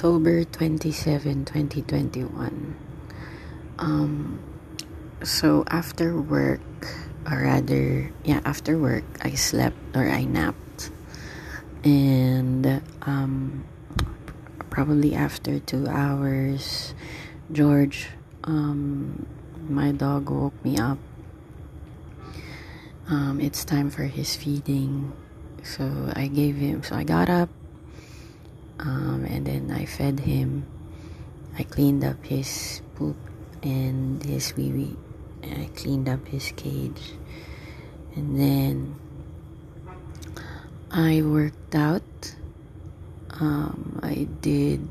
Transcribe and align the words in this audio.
October 0.00 0.44
27, 0.44 1.44
2021. 1.44 2.74
Um, 3.78 4.40
so 5.22 5.62
after 5.68 6.18
work, 6.18 6.88
or 7.30 7.42
rather, 7.42 8.10
yeah, 8.24 8.40
after 8.46 8.78
work, 8.78 9.04
I 9.20 9.34
slept 9.34 9.76
or 9.94 10.08
I 10.08 10.24
napped. 10.24 10.90
And 11.84 12.80
um, 13.02 13.66
probably 14.70 15.14
after 15.14 15.60
two 15.60 15.86
hours, 15.86 16.94
George, 17.52 18.08
um, 18.44 19.26
my 19.68 19.92
dog, 19.92 20.30
woke 20.30 20.64
me 20.64 20.78
up. 20.78 20.96
Um, 23.06 23.38
it's 23.38 23.66
time 23.66 23.90
for 23.90 24.04
his 24.04 24.34
feeding. 24.34 25.12
So 25.62 26.10
I 26.16 26.28
gave 26.28 26.56
him, 26.56 26.82
so 26.82 26.96
I 26.96 27.04
got 27.04 27.28
up 27.28 27.50
um, 28.80 29.26
and 29.28 29.46
then 29.46 29.70
I 29.70 29.84
fed 29.84 30.20
him. 30.20 30.64
I 31.58 31.64
cleaned 31.64 32.02
up 32.02 32.24
his 32.24 32.80
poop 32.94 33.16
and 33.62 34.22
his 34.24 34.56
wee 34.56 34.72
wee. 34.72 34.96
I 35.44 35.68
cleaned 35.76 36.08
up 36.08 36.26
his 36.26 36.52
cage. 36.56 37.12
And 38.16 38.40
then 38.40 38.96
I 40.90 41.20
worked 41.22 41.74
out. 41.74 42.34
Um, 43.38 44.00
I 44.02 44.26
did 44.40 44.88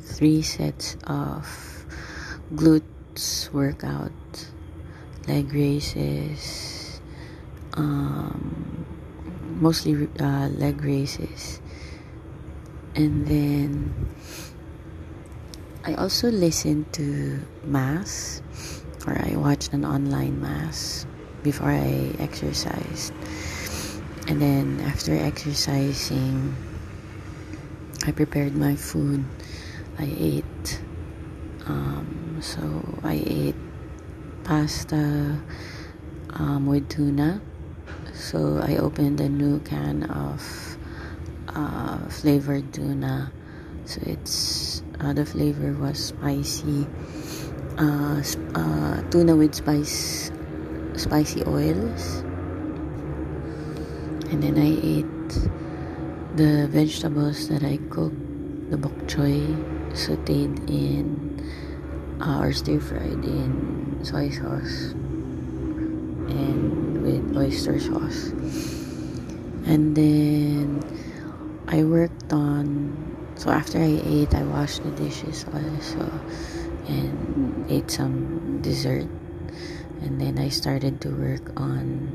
three 0.00 0.42
sets 0.42 0.96
of 1.06 1.46
glutes 2.52 3.50
workout, 3.52 4.12
leg 5.26 5.52
raises, 5.52 7.00
um, 7.74 8.86
mostly 9.60 10.08
uh, 10.20 10.48
leg 10.48 10.82
raises 10.82 11.60
and 12.94 13.26
then 13.26 13.94
I 15.84 15.94
also 15.94 16.30
listened 16.30 16.92
to 16.94 17.40
mass 17.64 18.42
or 19.06 19.18
I 19.20 19.36
watched 19.36 19.72
an 19.72 19.84
online 19.84 20.40
mass 20.40 21.06
before 21.42 21.70
I 21.70 22.14
exercised. 22.18 23.12
And 24.26 24.40
then 24.40 24.80
after 24.86 25.14
exercising 25.14 26.56
I 28.06 28.12
prepared 28.12 28.54
my 28.54 28.76
food. 28.76 29.24
I 29.98 30.12
ate 30.18 30.80
um, 31.64 32.36
so 32.42 32.60
I 33.02 33.22
ate 33.24 33.56
pasta 34.44 35.40
um, 36.30 36.66
with 36.66 36.88
tuna. 36.90 37.40
So 38.12 38.60
I 38.62 38.76
opened 38.76 39.20
a 39.20 39.28
new 39.28 39.58
can 39.60 40.02
of 40.04 40.73
uh, 41.48 41.98
flavored 42.08 42.72
tuna. 42.72 43.32
So 43.84 44.00
it's 44.06 44.82
uh, 45.00 45.12
the 45.12 45.26
flavor 45.26 45.72
was 45.74 45.98
spicy 45.98 46.86
uh, 47.78 48.22
uh, 48.54 49.02
tuna 49.10 49.36
with 49.36 49.54
spice 49.54 50.30
spicy 50.96 51.42
oils. 51.44 52.22
And 54.30 54.42
then 54.42 54.58
I 54.58 54.72
ate 54.82 55.48
the 56.36 56.66
vegetables 56.68 57.48
that 57.48 57.62
I 57.62 57.78
cooked 57.90 58.70
the 58.70 58.76
bok 58.76 58.96
choy 59.06 59.46
sauteed 59.92 60.68
in 60.68 61.20
uh, 62.20 62.40
or 62.40 62.52
stir 62.52 62.80
fried 62.80 63.24
in 63.24 64.00
soy 64.02 64.30
sauce 64.30 64.94
and 66.30 67.02
with 67.02 67.36
oyster 67.36 67.78
sauce. 67.78 68.32
And 69.66 69.96
then 69.96 70.53
I 71.74 71.82
worked 71.82 72.32
on 72.32 72.94
so 73.34 73.50
after 73.50 73.82
I 73.82 73.98
ate 74.06 74.32
I 74.32 74.44
washed 74.46 74.84
the 74.84 74.94
dishes 74.94 75.44
also 75.50 76.06
and 76.86 77.66
ate 77.68 77.90
some 77.90 78.62
dessert. 78.62 79.10
And 79.98 80.20
then 80.20 80.38
I 80.38 80.50
started 80.50 81.00
to 81.00 81.10
work 81.10 81.58
on 81.58 82.14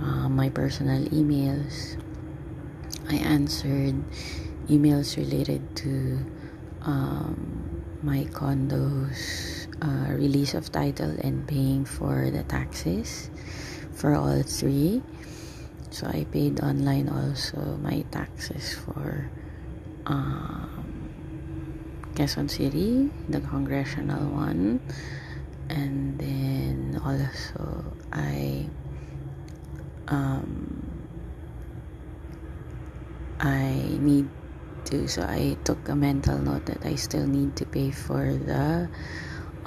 uh, 0.00 0.30
my 0.30 0.48
personal 0.48 1.04
emails. 1.12 2.00
I 3.10 3.16
answered 3.16 4.00
emails 4.72 5.18
related 5.18 5.60
to 5.84 6.24
um, 6.80 7.84
my 8.00 8.24
condos 8.32 9.68
uh, 9.84 10.16
release 10.16 10.54
of 10.54 10.72
title 10.72 11.12
and 11.20 11.46
paying 11.46 11.84
for 11.84 12.30
the 12.30 12.44
taxes 12.44 13.28
for 13.92 14.14
all 14.14 14.40
three 14.40 15.02
so 15.90 16.06
I 16.06 16.24
paid 16.30 16.60
online 16.60 17.08
also 17.08 17.78
my 17.82 18.02
taxes 18.10 18.74
for 18.74 19.30
um, 20.06 21.10
Quezon 22.14 22.50
City, 22.50 23.10
the 23.28 23.40
congressional 23.40 24.30
one, 24.30 24.80
and 25.68 26.18
then 26.18 27.00
also 27.04 27.84
I 28.12 28.68
um, 30.08 30.86
I 33.40 33.98
need 34.00 34.28
to 34.86 35.06
so 35.08 35.22
I 35.22 35.56
took 35.64 35.88
a 35.88 35.94
mental 35.94 36.38
note 36.38 36.66
that 36.66 36.84
I 36.84 36.94
still 36.94 37.26
need 37.26 37.56
to 37.56 37.66
pay 37.66 37.90
for 37.90 38.34
the 38.34 38.88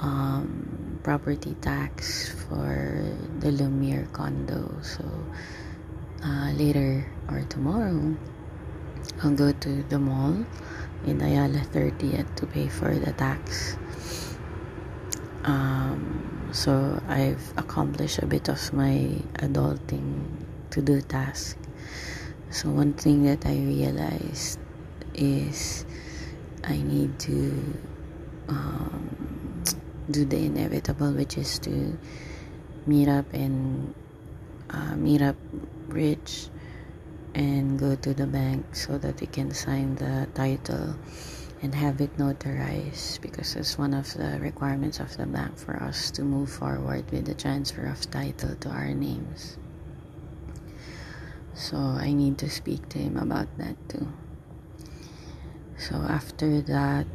um, 0.00 1.00
property 1.02 1.54
tax 1.60 2.28
for 2.48 3.04
the 3.40 3.52
Lumiere 3.52 4.08
condo. 4.12 4.72
So 4.82 5.04
uh, 6.24 6.50
later 6.56 7.06
or 7.28 7.42
tomorrow, 7.48 8.16
I'll 9.22 9.36
go 9.36 9.52
to 9.52 9.82
the 9.88 9.98
mall 9.98 10.44
in 11.06 11.20
Ayala 11.20 11.60
30th 11.60 12.34
to 12.36 12.46
pay 12.46 12.68
for 12.68 12.94
the 12.94 13.12
tax. 13.12 13.76
Um, 15.44 16.48
so 16.52 17.00
I've 17.08 17.52
accomplished 17.58 18.18
a 18.18 18.26
bit 18.26 18.48
of 18.48 18.72
my 18.72 19.20
adulting 19.44 20.24
to 20.70 20.80
do 20.80 21.00
task. 21.02 21.58
So 22.50 22.70
one 22.70 22.94
thing 22.94 23.24
that 23.24 23.44
I 23.44 23.56
realized 23.56 24.58
is 25.12 25.84
I 26.64 26.78
need 26.78 27.18
to 27.20 27.52
um, 28.48 29.62
do 30.10 30.24
the 30.24 30.38
inevitable, 30.38 31.12
which 31.12 31.36
is 31.36 31.58
to 31.60 31.98
meet 32.86 33.08
up 33.08 33.26
and 33.34 33.94
uh, 34.74 34.96
meet 34.96 35.22
up 35.22 35.36
Rich 35.88 36.48
and 37.34 37.78
go 37.78 37.94
to 37.94 38.14
the 38.14 38.26
bank 38.26 38.74
so 38.74 38.98
that 38.98 39.20
we 39.20 39.26
can 39.26 39.52
sign 39.52 39.94
the 39.96 40.26
title 40.34 40.96
and 41.62 41.74
have 41.74 42.00
it 42.00 42.16
notarized 42.18 43.20
because 43.20 43.56
it's 43.56 43.78
one 43.78 43.94
of 43.94 44.12
the 44.14 44.38
requirements 44.40 45.00
of 45.00 45.16
the 45.16 45.26
bank 45.26 45.56
for 45.56 45.82
us 45.82 46.10
to 46.10 46.22
move 46.22 46.50
forward 46.50 47.10
with 47.10 47.24
the 47.24 47.34
transfer 47.34 47.86
of 47.86 48.10
title 48.10 48.54
to 48.56 48.68
our 48.68 48.92
names. 48.92 49.56
So 51.54 51.76
I 51.76 52.12
need 52.12 52.38
to 52.38 52.50
speak 52.50 52.88
to 52.90 52.98
him 52.98 53.16
about 53.16 53.48
that 53.58 53.76
too. 53.88 54.08
So 55.78 55.96
after 55.96 56.60
that, 56.62 57.06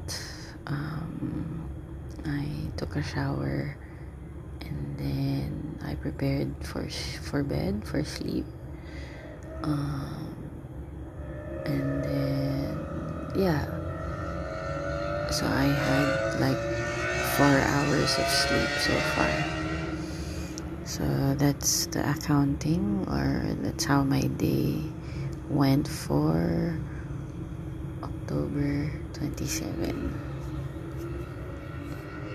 um, 0.68 1.69
I 2.25 2.46
took 2.78 2.96
a 2.96 3.03
shower 3.03 3.78
and 4.69 4.97
then 4.97 5.80
I 5.84 5.96
prepared 5.96 6.53
for 6.62 6.88
for 7.22 7.44
bed 7.44 7.84
for 7.85 8.03
sleep. 8.03 8.46
Um, 9.63 10.35
and 11.66 12.03
then 12.03 12.80
yeah. 13.35 13.66
So 15.31 15.46
I 15.46 15.66
had 15.66 16.40
like 16.40 16.62
four 17.38 17.57
hours 17.59 18.18
of 18.18 18.28
sleep 18.28 18.69
so 18.81 18.94
far. 19.13 19.34
So 20.86 21.36
that's 21.38 21.86
the 21.88 22.01
accounting 22.09 23.06
or 23.07 23.46
that's 23.62 23.86
how 23.86 24.03
my 24.03 24.22
day 24.22 24.81
went 25.50 25.88
for 25.88 26.78
October 28.01 28.92
27 29.13 30.29